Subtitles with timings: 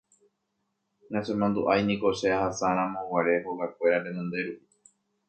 [1.11, 4.65] nachemandu'áiniko che ahasáramoguare hogakuéra renonde rupi